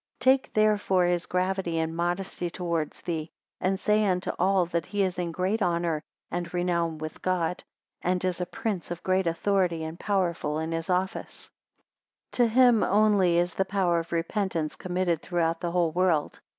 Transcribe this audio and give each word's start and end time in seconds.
5 0.19 0.19
Take 0.19 0.53
therefore 0.55 1.05
his 1.05 1.27
gravity 1.27 1.77
and 1.77 1.95
modesty 1.95 2.49
towards 2.49 3.01
thee, 3.01 3.29
and 3.59 3.79
say 3.79 4.03
unto 4.03 4.31
all, 4.39 4.65
that 4.65 4.87
he 4.87 5.03
is 5.03 5.19
in 5.19 5.31
great 5.31 5.61
honour 5.61 6.01
and 6.31 6.51
renown 6.55 6.97
with 6.97 7.21
God, 7.21 7.63
and 8.01 8.25
is 8.25 8.41
a 8.41 8.47
prince 8.47 8.89
of 8.89 9.03
great 9.03 9.27
authority, 9.27 9.83
and 9.83 9.99
powerful 9.99 10.57
in 10.57 10.71
his 10.71 10.89
office. 10.89 11.51
6 12.33 12.37
To 12.37 12.47
him 12.47 12.81
only 12.81 13.37
is 13.37 13.53
the 13.53 13.63
power 13.63 13.99
of 13.99 14.11
repentance 14.11 14.75
committed 14.75 15.21
throughout 15.21 15.61
the 15.61 15.69
whole 15.69 15.91
world. 15.91 16.39